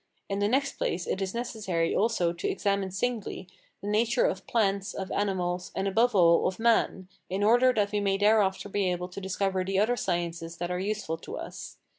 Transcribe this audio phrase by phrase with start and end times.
[0.29, 3.47] In the next place it is necessary also to examine singly
[3.83, 7.99] the nature of plants, of animals, and above all of man, in order that we
[7.99, 11.77] may thereafter be able to discover the other sciences that are useful to us.